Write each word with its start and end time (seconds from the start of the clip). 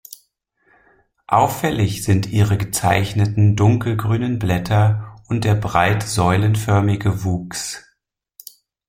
Auffällig 1.27 2.03
sind 2.03 2.25
ihre 2.31 2.57
gezeichneten, 2.57 3.55
dunkelgrünen 3.55 4.39
Blätter 4.39 5.15
und 5.27 5.43
der 5.43 5.53
breit 5.53 6.01
säulenförmige 6.01 7.23
Wuchs. 7.23 7.85